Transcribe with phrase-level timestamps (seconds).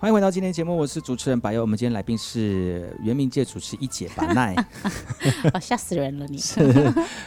[0.00, 1.60] 欢迎回到今天节目，我是主持人白佑。
[1.60, 4.54] 我们今天来宾是原民界主持一姐把奈，
[5.52, 6.38] 哦，吓死人了你！
[6.38, 6.62] 是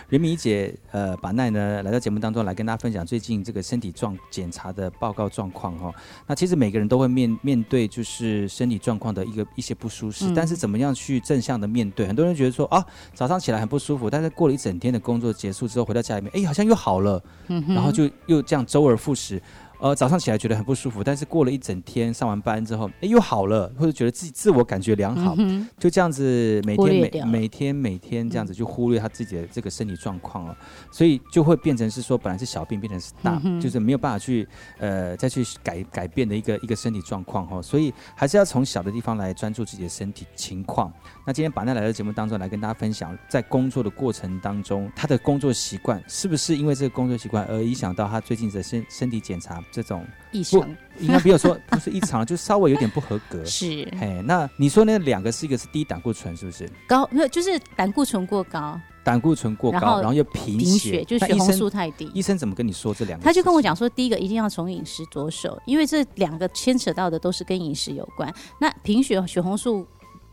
[0.10, 5.94] 原民一姐呃把奈呢来到节目当中来跟大家分享最近这个身体状检查的报告状况哈。
[6.26, 12.08] 那其实每个人都会面面对就是身体状况的一个一些不舒适，嗯、但是怎么样去正向的面对？
[12.08, 12.84] 很多人觉得说啊
[13.14, 19.40] 早上起来很不舒服，但是过了一整天的工作结束之后回到家里面，哎好像又好了，嗯、然后就又这样周而复始。
[19.84, 30.58] 呃，早上起来觉得很不舒服，但是过了一整天上完班之后，哎，又好了，或者觉得自己自我感觉良好，嗯、就这样子每天每每天每天这样子就忽略他自己的这个身体状况了，
[30.90, 34.48] 所以就会变成是说，本来是小病变成是大，嗯、就是没有办法去
[34.78, 40.90] 呃再去改改变的一个一个身体状况哈，所以还是要从小的地方来专注自己的身体情况。
[41.28, 49.62] 那今天把奈来到节目当中来跟大家分享，在工作的过程当中，他的工作习惯是不是因为这个工作习惯而影响到他最近的身身体检查？
[49.74, 50.70] 这种异常，
[51.00, 53.44] 应该不要说不是异常，就稍微有点不合格。
[53.46, 56.70] 是，哎，那你说那两个是一个是低胆固醇，是不是？
[56.88, 62.12] 高，没有就是胆固醇过高，胆固醇过高，然后，然后又贫血，就血红素太低。
[62.14, 63.26] 医生怎么跟你说这两个？
[63.26, 68.32] 他就跟我讲说，第一个一定要从饮食着手，因为这两个牵扯到的都是跟饮食有关。
[68.62, 69.88] 那贫血血红素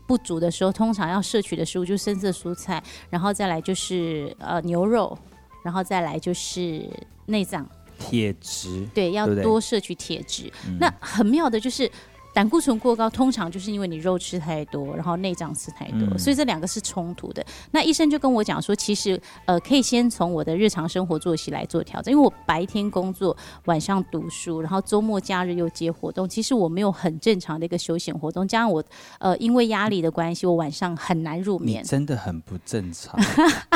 [0.05, 5.17] 不足的时候，通常要摄取的食物就是深色蔬菜，然后再来就是呃牛肉，
[5.63, 6.87] 然后再来就是
[7.25, 7.67] 内脏。
[8.09, 10.51] 铁质对，要多摄取铁质。
[10.67, 11.89] 嗯、那很妙的就是。
[12.33, 17.45] 胆固醇过高，通常就是因为你肉吃太多，然后内脏吃太多，嗯、所以这两个是冲突的。
[17.71, 28.47] 那医生就跟我讲说，其实呃，可以先从我的日常生活作息来做调整，因为我白天工作，晚上读书，然后周末假日又接活动，其实我没有很正常的一个休闲活动。
[28.47, 28.83] 加上我
[29.19, 31.83] 呃，因为压力的关系，我晚上很难入眠。
[31.83, 33.19] 真的很不正常，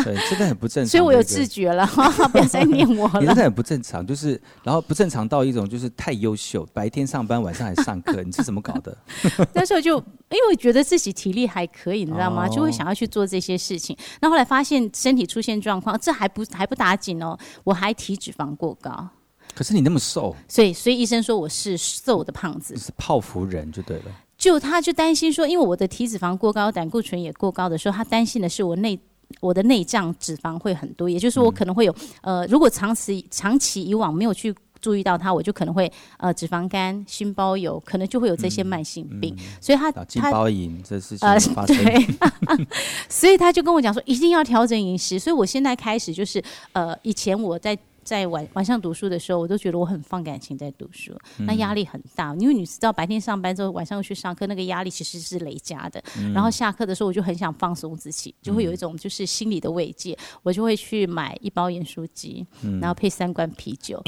[0.03, 0.89] 对， 真的很不正常。
[0.89, 1.85] 所以我有自觉了，
[2.31, 3.19] 不要再念我了。
[3.19, 8.95] 你真的很不正常，就是然后不正常到一种就是太优秀，白天上班，晚上还上课，你怎么搞的？
[9.53, 9.97] 那时候就
[10.29, 12.47] 因为觉得自己体力还可以，你知道吗？
[12.47, 13.97] 就会想要去做这些事情。
[14.21, 19.09] 那后来发现身体出现状况，这还不还不打紧哦，我还体脂肪过高。
[19.53, 24.03] 可是你那么瘦，所以所以医生说我是瘦的胖子，是泡芙人就对了。
[24.37, 28.99] 就他就担心说，因为我的体脂肪过高，胆固醇也过高的时候，他担心的是我内
[29.39, 34.53] 我的内脏脂肪会很多，也就是说我可能会有、嗯、呃，如果长期长期以往没有去。
[34.85, 39.35] 注意到它，我就可能会呃脂肪肝、心包油，可能就会有这些慢性病。
[39.59, 42.67] 所以他他金包银这事情发生，呃、对，
[43.09, 45.17] 所以他就跟我讲说一定要调整饮食。
[45.17, 46.39] 所以我现在开始就是
[46.73, 47.75] 呃，以前我在。
[48.05, 56.01] 在晚晚上读书的时候，我都觉得我很放感情在读书，那压力很大，因为你知道白天上班之后，晚上又去上课，那个压力其实是累加的。
[56.19, 63.99] 嗯、然后下课的时候，我就很想放松自己，就会有一种就是心理的慰藉，嗯、我就会去买一包盐酥鸡，嗯、然后配三罐啤酒。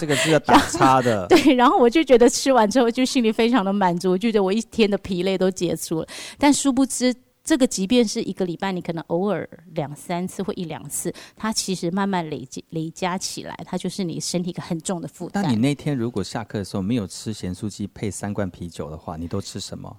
[0.00, 1.26] 这个是要打叉的。
[1.30, 6.08] 对，然后我就觉得吃完之后就心里非常的满足，我觉得我一天的疲累都解除了。
[6.36, 7.14] 但殊不知。
[7.50, 15.42] 这个即便是一个礼拜，你可能偶尔两三次或一两次，它其实慢慢累积累加起来，它就是你身体一个很重的负担。
[15.42, 19.96] 那你那天如果下课的时候没有吃咸酥鸡配三罐啤酒的话，你都吃什么？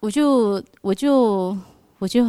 [0.00, 1.56] 我就我就
[2.00, 2.22] 我就。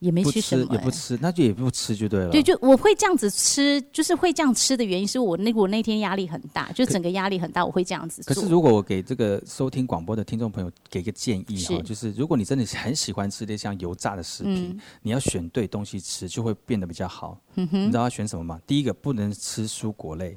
[0.00, 2.30] 也没吃什么、欸，也不吃，那就也不吃就对了。
[2.30, 8.22] 对，就我会这样子吃，就是会这样吃的原因是我那我那天压力很大，就整个压力很大，我会这样子。
[8.24, 17.38] 可是如果我给这个收听广播的听众朋友给个建议哈，是就是如果你真的很喜欢吃这像油炸的食品，嗯、你要选对东西吃，就会变得比较好。
[17.56, 18.60] 嗯、你知道要选什么吗？
[18.66, 20.36] 第一个不能吃蔬果类。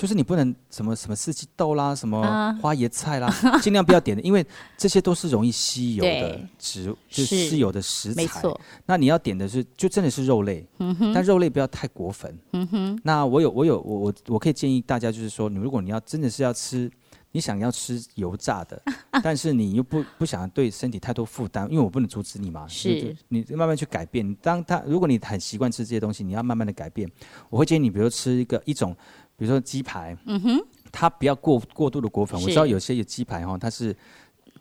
[0.00, 2.22] 就是你不能什么什么四季豆啦，什么
[2.62, 3.30] 花椰菜啦，
[3.60, 4.42] 尽、uh, 量不要点的，因为
[4.74, 8.22] 这些都是容易吸油的植，对就是吸油的食材。
[8.22, 8.58] 没错。
[8.86, 12.34] 那你要点的是，就真的是肉类，嗯、但肉类不要太过分。
[12.52, 12.98] 嗯。
[13.04, 16.90] 那我有我有我我我可以建议大家，就是说，你如果你要真的是要吃，
[17.32, 18.82] 你想要吃油炸的，
[19.22, 22.66] 但是你又不不想对身体太多负担，因为我不能阻止你嘛。
[22.66, 23.14] 是。
[23.28, 24.34] 你慢慢去改变。
[24.36, 27.06] 当他如果你很习惯吃这些东西，你要慢慢的改变。
[27.50, 28.96] 我会建议你，比如吃一个一种。
[29.40, 30.60] 比如说鸡排，嗯哼，
[30.92, 32.38] 它不要过过度的裹粉。
[32.42, 33.96] 我知道有些有鸡排哈，它是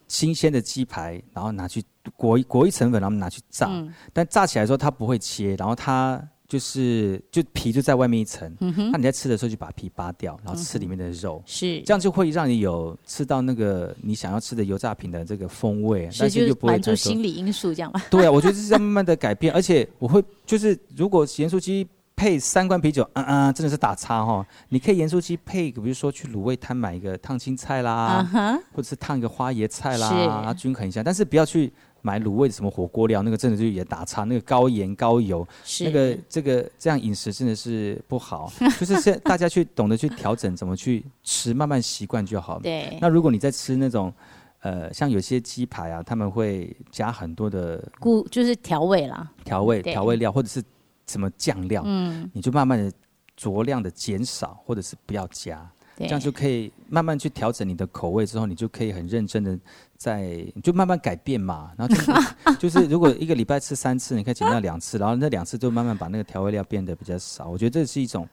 [0.08, 1.84] 新鲜的鸡排，然后拿去
[2.16, 3.68] 裹一裹一层粉，然后拿去炸。
[3.70, 8.50] 嗯、但炸起来的时候它不会切，然后它就是就皮就在外面一层。
[8.62, 11.44] 嗯哼，那你在吃的时候就把皮扒掉，然后吃里面的肉。
[11.46, 18.02] 是、这样就会让你有吃到那个你想要吃的油炸品的这个风味，是但是又不会满足心理因素这样吧？
[18.10, 21.86] 对啊，我觉得这是在慢慢的改变，而且我会就是如果盐酥鸡。
[22.20, 24.46] 配三罐啤酒，嗯嗯，真的是打叉哈！
[24.68, 28.62] 你可以盐酥鸡配，比如说去卤味摊买一个烫青菜啦，uh huh.
[28.74, 31.02] 或者是烫一个花椰菜啦，均衡一下。
[31.02, 31.72] 但是不要去
[32.02, 35.48] 买卤味的什么火锅料，那个真的就也打叉，那个高盐高油，
[35.86, 38.52] 那个这个这样饮食真的是不好。
[38.78, 42.62] 就是现大家去懂得去调整，怎么去吃，慢慢习惯就好了。
[42.64, 42.98] 对。
[43.00, 44.14] 那如果你在吃那种
[44.60, 50.62] 呃，像有些鸡排啊，他们会加很多的固，就是调味啦，调味调味料或者是
[51.10, 52.92] 什么酱料，嗯，你就慢慢的
[53.38, 55.70] 酌量的减少，或者是不要加。
[55.98, 59.60] 这样就可以慢慢去调整你的口味，之后你就可以很认真的
[59.98, 61.74] 在，就慢慢改变嘛。
[61.78, 61.94] 然后
[62.54, 67.50] 就 就是，如果一个礼拜吃三次，你可以减掉两次，然后那两次就慢慢把那个调味料变得比较少。
[67.50, 68.26] 我觉得这是一种。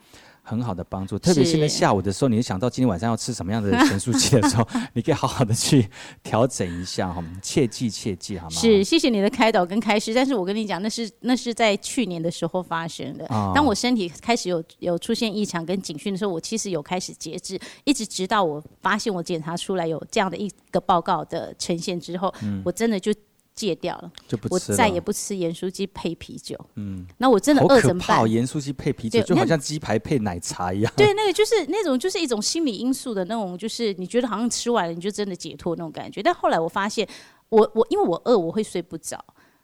[0.47, 5.89] 很好的帮助，特别是在下午的时候，你想到今天晚上要吃什么样的咸酥鸡的时候， 你可以好好的去
[6.23, 8.55] 调整一下哈，切记切记好吗？
[8.55, 10.15] 是，谢谢你的开导跟开示。
[10.15, 13.27] 但是我跟你讲，那是那是在去年的时候发生的。
[13.27, 23.13] 哦、当我身体开始有有出现异常跟警讯的时候，我其实有开始节制，一直直到我发现我检查出来有这样的一个报告的呈现之后，嗯、我真的就。
[23.57, 24.75] 戒掉了，就不吃了。
[24.75, 26.57] 我再也不吃盐酥鸡配啤酒。
[26.75, 28.31] 嗯，那我真的饿怎么办？
[28.31, 30.93] 盐酥鸡配啤酒就好像鸡排配奶茶一样。
[30.97, 36.23] 对，那个就是那种就是一种心理因素的那种，就是你觉得好像吃完了你就真的解脱那种感觉。
[36.23, 37.09] 但后来我发现，
[37.49, 39.19] 我我因为我饿我会睡不着，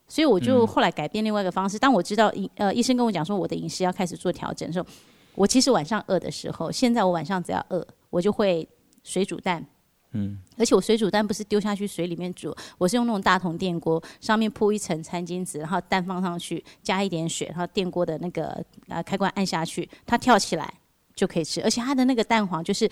[0.08, 1.78] 所以我就后来改变另外一个方式。
[1.78, 4.86] 当我知道医呃医生跟我讲说我的饮食要开始做调整的时候，
[5.34, 8.66] 我其实晚上饿的时候，现在我晚上只要饿，我就会
[9.04, 9.66] 水煮蛋。
[10.12, 20.72] 嗯，而且我水煮蛋不是丢下去水里面煮，我是用那种大桶电锅，上面铺一层餐巾纸，然后蛋放上去，加一点水，然后电锅的那个呃开关按下去，它跳起来
[21.14, 22.88] 就可以吃，而且它的那个蛋黄就是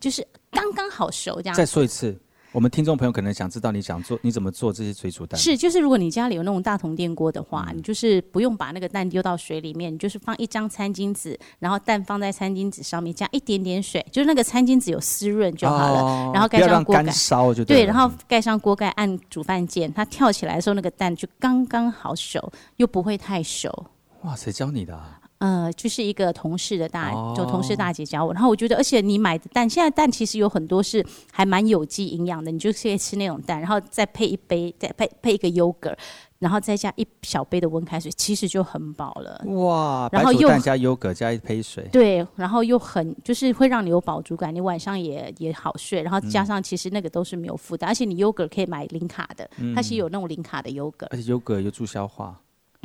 [0.00, 1.56] 就是刚刚好熟这样。
[1.56, 2.18] 再说一次。
[2.54, 5.36] 我们听众朋友可能想知道你想做你怎么做这些水煮蛋？
[5.36, 16.00] 是，就是如果你家里有那种大铜电锅的话，嗯、你就是不用把那个蛋丢到水里面，你就是放一张餐巾纸，然后蛋放在餐巾纸上面，加一点点水，就是那个餐巾纸有湿润就好了。
[16.00, 23.86] 哦、然后盖上锅盖，烧就对，对，然后盖上锅盖，按煮饭键，它跳起来的时候，那个蛋就刚刚好熟，又不会太熟。
[24.22, 25.18] 哇，谁教你的、啊？
[25.38, 28.32] 呃，就是一个同事的大，就同事大姐教我。
[28.32, 35.96] 然后我觉得，而且你买的蛋，现在蛋其实有很多是还蛮有机营养的，你就可以吃那种蛋，然后再配一杯，再配配一个 yogurt，，
[36.38, 39.44] 然后再加一小杯的温开水，其实就很饱了。
[39.46, 40.08] 哇！
[40.12, 46.02] 然后又蛋加优格加一杯水，对，然后又很就是会让你有饱足感，你晚上也也好睡。
[46.02, 52.40] 然后加上其实那个都是没有负担，嗯、而且你 yogurt 可以买零卡的，它是有那种零卡的 yogurt，，而且 yogurt 又助消化。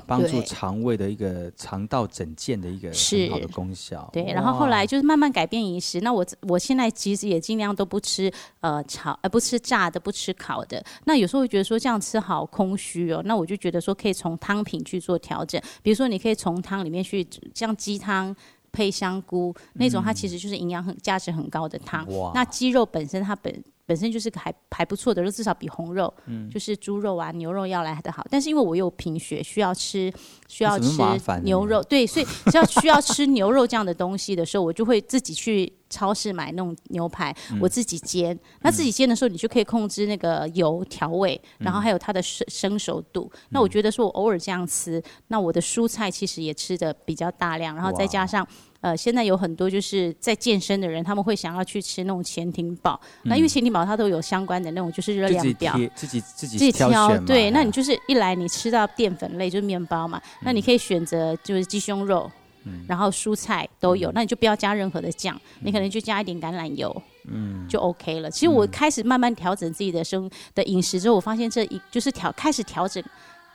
[0.06, 4.10] 帮助肠胃的一个肠道整健的一个很好的功效。
[4.14, 6.02] 对，然后后来就是慢慢改变饮食。
[6.02, 8.32] 那我我现在其实也尽量都不吃
[8.62, 10.84] 呃炒呃不吃炸的，不吃烤的。
[11.06, 13.22] 那有时候会觉得说这样吃好空虚哦。
[13.26, 15.62] 那我就觉得说可以从汤品去做调整。
[15.82, 18.36] 比如说你可以从汤里面去像鸡汤
[18.72, 22.06] 配香菇那种，它其实就是营养很价值很高的汤。
[22.18, 22.32] 哇。
[22.34, 23.64] 那鸡肉本身它本。
[23.90, 28.24] 本身就是个还还不错的肉，至少比红肉，嗯、就是猪肉啊、牛肉要来的好。
[28.30, 30.14] 但是因为我有贫血，需要吃
[30.48, 31.02] 需要吃
[31.42, 38.38] 牛肉，对，所以只要需要吃牛肉这样的东西的时候，我就会自己去超市买那种牛排，嗯、我自己煎。
[38.62, 43.28] 那自己煎的时候，你就可以控制那个油调味，嗯、然后还有它的生生熟度。
[43.34, 48.48] 嗯、那我觉得说我偶尔这样吃，那我的蔬菜其实也吃的比较大量，然后再加上。
[48.82, 52.98] 呃，现在有很多就是在健身的人，他们会想要去吃那种潜艇堡。
[53.24, 57.18] 嗯、那因为潜艇堡它都有相关的那种就是热量表，自己自己自己挑。
[57.26, 62.32] 对，那你就是一来你吃到淀粉类就是面包嘛，嗯、那你可以选择就是鸡胸肉，
[62.64, 68.32] 嗯、然后蔬菜都有，嗯、那你就不要加任何的酱，嗯、你可能就加一点橄榄油，嗯，就 OK 了。
[68.32, 73.04] 其实我开始慢慢调整自己的生的饮食之后，我发现这一就是调开始调整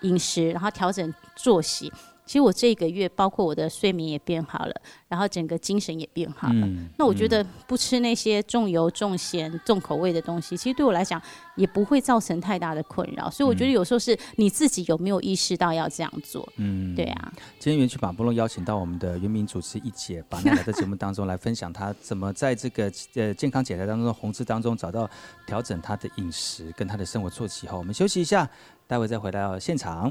[0.02, 1.90] 饮食，然后调整作息。
[2.26, 4.75] 其实我这个月，包括我的睡眠也变好了，
[5.09, 6.66] 然后整个精神也变好了。
[6.66, 11.21] 嗯、那我觉得不吃那些重油、重咸、重口味的东西，其实对我来讲
[11.54, 13.28] 也不会造成太大的困扰。
[13.28, 16.49] 所以我觉得有时候是你自己有没有意识到要这样做。
[16.57, 17.33] 嗯，对啊。
[17.59, 25.09] 今天元气马波龙邀请到我们的原名主持一姐，把那来在节目当中来分享她怎么在这个呃健康检查当中的红字当中找到
[25.47, 28.49] 调整她的饮食跟她的生活作息后，我们休息一下，
[28.87, 30.11] 待会再回到现场。